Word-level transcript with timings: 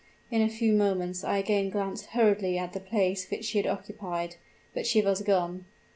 In 0.31 0.41
a 0.41 0.49
few 0.49 0.73
moments 0.73 1.23
I 1.23 1.37
again 1.37 1.69
glanced 1.69 2.07
hurriedly 2.07 2.57
at 2.57 2.73
the 2.73 2.79
place 2.79 3.29
which 3.29 3.45
she 3.45 3.59
had 3.59 3.67
occupied 3.67 4.37
but 4.73 4.87
she 4.87 4.99
was 5.03 5.21
gone. 5.21 5.65